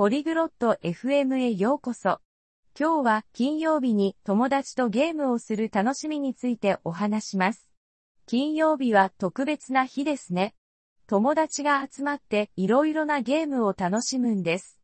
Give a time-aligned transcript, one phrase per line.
[0.00, 2.20] ポリグロット FM へようこそ。
[2.74, 7.68] 今日は金曜日に友達とゲームをする楽しみについてお話します。
[8.24, 10.54] 金曜日は特別な日ですね。
[11.06, 14.80] 友達が集まっていろいろなゲームを楽しむんです。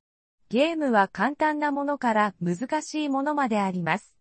[0.50, 4.14] ゲームは簡単なものから難しいものまであります。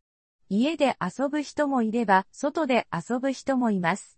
[0.47, 4.17] 家で遊ぶ人もいれば、外で遊ぶ人もいます。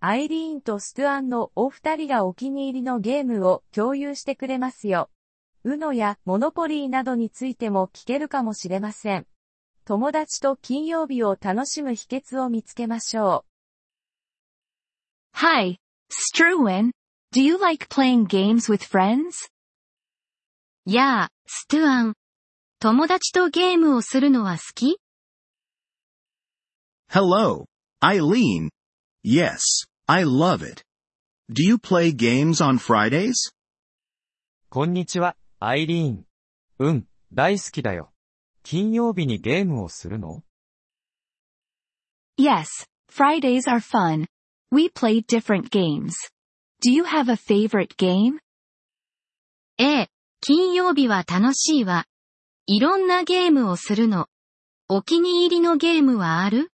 [0.00, 5.10] アイリーンとストゥアンのお二人がお気に入りのゲームを共有してくれますよ。
[5.66, 9.26] ウノやモノポリーなどについても聞けるかもしれません。
[9.86, 13.46] 友達と金曜日を楽しむ秘訣を見つけましょ
[15.32, 15.38] う。
[15.38, 15.78] Hi,
[16.10, 16.90] Struan.
[17.32, 19.48] Do you like playing games with friends?
[20.84, 22.14] やあ、ストゥアン。
[22.78, 24.98] 友達とゲームをするのは好き
[27.10, 27.64] Hello,
[28.02, 28.68] Eileen.
[29.24, 29.60] Yes,
[30.06, 30.82] I love it.
[31.50, 33.32] Do you play games on Fridays?
[34.68, 35.36] こんにちは、
[35.66, 36.26] アイリーン。
[36.78, 38.12] うん、大好きだよ。
[38.64, 40.42] 金曜日にゲームをするの
[42.38, 42.66] Yes,
[43.10, 44.26] Fridays are fun.
[44.70, 46.12] We play different games.
[46.84, 48.40] Do you have a favorite game?
[49.78, 50.08] ええ、
[50.42, 52.04] 金曜日は楽しいわ。
[52.66, 54.26] いろんなゲームをするの。
[54.90, 56.70] お気に入りのゲームはある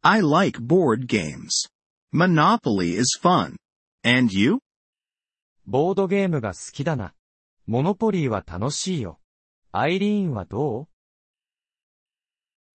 [0.00, 1.68] I like board games.
[2.14, 3.56] Monopoly is fun.
[4.02, 4.60] And you?
[5.70, 7.14] ボードゲームが好きだな。
[7.64, 9.20] モノポリーは楽しいよ。
[9.70, 10.88] アイリーンはどう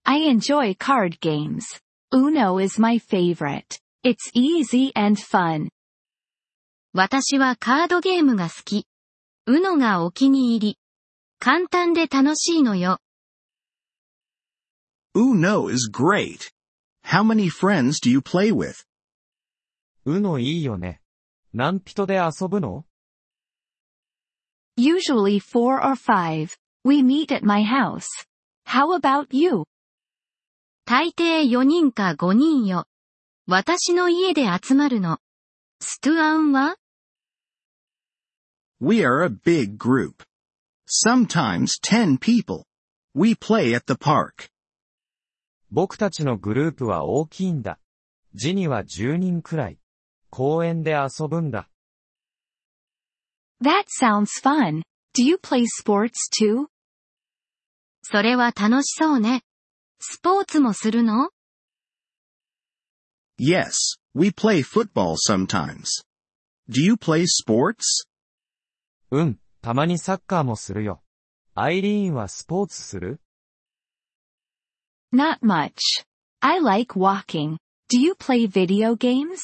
[0.05, 1.81] I enjoy card games.
[2.13, 3.81] Uno is my favorite.
[4.05, 5.67] It's easy and fun.
[6.93, 8.87] 私はカードゲームが好き。
[9.45, 10.79] うのがお気に入り。
[11.37, 12.99] 簡単で楽しいのよ。
[15.13, 16.49] Uno is great.
[17.03, 18.85] How many friends do you play with?
[20.05, 21.01] うのいいよね。
[21.57, 22.83] 何人で遊ぶの
[24.77, 26.53] Usually four or five.
[26.83, 28.07] We meet at my house.
[28.65, 29.63] How about you?
[30.85, 32.87] 大抵4人か5人よ。
[33.47, 35.19] 私の家で集まるの。
[35.79, 36.75] ストゥアンは
[38.81, 40.25] We are a big group.
[40.85, 42.65] Sometimes 10 people.
[43.13, 44.49] We play at the park.
[45.71, 47.79] 僕たちのグループは大きいんだ。
[48.33, 49.79] ジには10人くらい。
[50.34, 51.68] 公園で遊ぶんだ。
[53.62, 54.82] That sounds fun.
[55.14, 56.66] Do you play sports too?
[58.02, 59.42] それは楽しそうね。
[60.00, 61.30] スポーツもするの
[63.38, 63.72] Yes,
[64.14, 66.04] we play football sometimes.
[66.68, 68.06] Do you play sports?
[69.10, 71.02] うん、たまにサッカーもするよ。
[71.54, 73.20] アイリーンはスポーツする
[75.12, 75.72] Not much.
[76.40, 77.56] I like walking.
[77.92, 79.40] Do you play video games?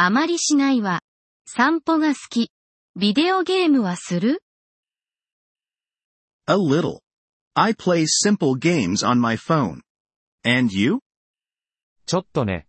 [0.00, 1.00] あまりしないわ。
[1.44, 2.52] 散歩が好き。
[2.94, 4.44] ビデオゲームはする
[6.46, 7.00] A little.
[7.54, 9.80] I play simple games on my phone.
[10.44, 11.00] And you?
[12.06, 12.68] ちょっとね。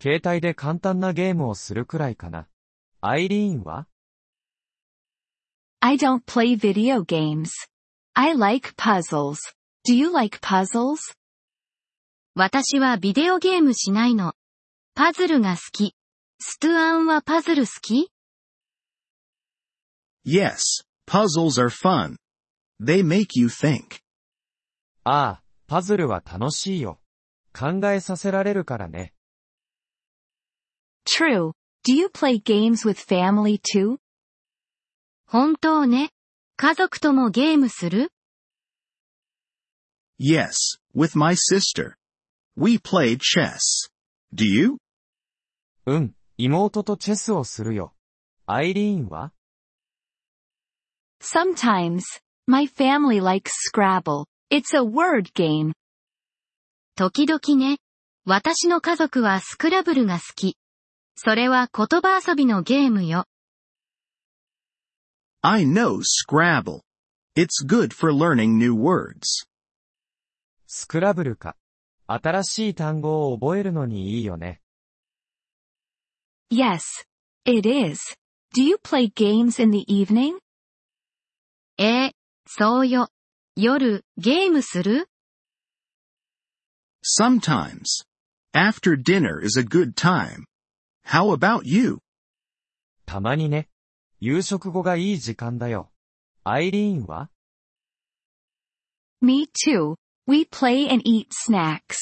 [0.00, 2.46] 携帯で簡単なゲームをするくらいかな。
[3.00, 3.88] アイリーンは
[5.80, 7.50] I don't play video games.
[8.14, 9.38] I like puzzles.
[9.84, 10.98] Do you like puzzles?
[12.36, 14.34] 私はビデオゲームしないの。
[14.94, 15.97] パズルが好き。
[16.40, 18.12] ストゥアンはパズル好き
[20.24, 20.60] Yes,
[21.06, 22.16] puzzles are fun.
[22.80, 23.98] They make you think.
[25.04, 27.00] ああ、パズルは楽しいよ。
[27.52, 29.14] 考えさせられるからね。
[31.04, 31.52] True.
[31.84, 33.98] Do you play games with family too?
[35.26, 36.10] 本当ね。
[36.56, 38.12] 家族ともゲームする
[40.20, 40.52] Yes,
[40.94, 41.94] with my sister.
[42.56, 43.90] We play chess.
[44.34, 44.76] Do you?
[45.86, 47.94] うん、妹とチェスをするよ。
[48.46, 49.32] アイリーンは
[51.20, 52.02] Sometimes,
[52.46, 54.24] my family likes Scrabble.
[54.48, 55.72] It's a word game.
[56.94, 57.78] 時々ね。
[58.24, 60.56] 私の家族はスクラブルが好き。
[61.16, 63.24] それは言葉遊びのゲームよ。
[65.42, 66.82] I know Scrabble.
[67.34, 69.48] It's good for learning new words.
[70.68, 71.56] スクラブルか。
[72.06, 74.60] 新しい単語を覚えるのにいいよね。
[76.49, 76.83] Yes,
[77.45, 77.99] it is.
[78.53, 80.37] Do you play games in the evening?
[81.77, 82.15] ええ、
[82.45, 83.09] そうよ。
[83.55, 85.09] 夜、ゲームする
[87.03, 88.05] Sometimes.
[88.53, 90.45] After dinner is a good time.
[91.05, 91.99] How about you?
[93.05, 93.67] たまにね。
[94.19, 95.91] 夕食後がいい時間だよ。
[96.43, 97.29] アイリーンは
[99.21, 99.95] Me too.
[100.27, 101.97] We play and eat snacks.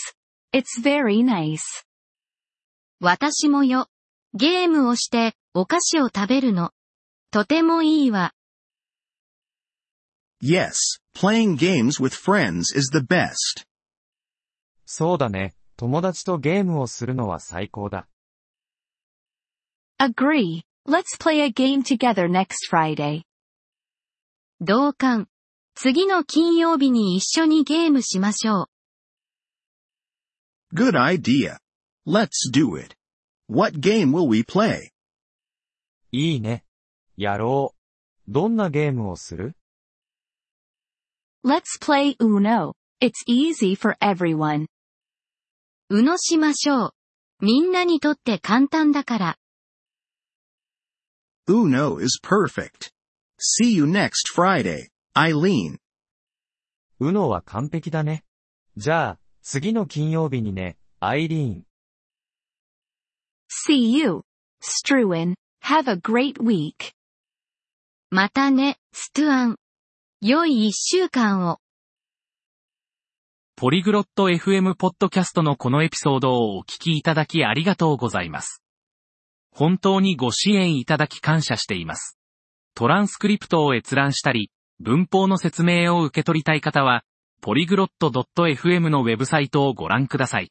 [0.53, 1.61] It's very nice.
[2.99, 3.87] 私もよ。
[4.36, 6.72] ゲームをして、お菓子を食べるの。
[7.30, 8.34] とてもいいわ。
[10.42, 10.74] Yes,
[11.14, 13.64] playing games with friends is the best.
[14.84, 15.54] そうだね。
[15.78, 18.08] 友達とゲームをするのは最高だ。
[19.98, 20.62] Agree.
[20.86, 23.22] Let's play a game together next Friday.
[24.60, 25.28] 同感。
[25.74, 28.66] 次の金曜日に一緒にゲームしましょう。
[30.74, 31.58] Good idea.
[32.06, 32.95] Let's do it.
[33.48, 34.90] What game will we play?
[36.12, 36.64] いいね。
[37.16, 38.30] やろう。
[38.30, 39.56] どんなゲームをする
[41.44, 42.72] Let's play Uno.
[43.00, 44.66] It's easy for everyone.
[45.90, 46.90] うのしましょう。
[47.40, 49.38] みんなにとって簡単だから。
[51.48, 52.90] Uno is perfect.
[53.38, 55.76] See you next Friday, Eileen.
[56.98, 58.24] うのは完璧だね。
[58.76, 61.65] じゃあ、次の金曜日にね、アイリーン。
[63.48, 64.22] See you.
[64.60, 65.34] Struan.
[65.62, 66.92] Have a great week.
[68.10, 69.56] またね、ストゥアン。
[70.20, 71.58] 良い一週間を。
[73.56, 78.62] ポリグロット FM ポッドキャストのこのエピソードをお聞きいただきありがとうございます。
[79.50, 82.18] 本当にご支援いただき感謝しています。
[82.74, 84.50] トランスクリプトを閲覧したり、
[84.80, 87.04] 文法の説明を受け取りたい方は、
[87.40, 90.50] ポリグロット .fm のウェブサイトをご覧ください。